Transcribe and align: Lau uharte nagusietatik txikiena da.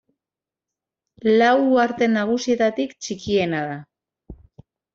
Lau 1.41 1.51
uharte 1.75 2.09
nagusietatik 2.15 2.99
txikiena 3.07 3.63
da. 3.71 3.79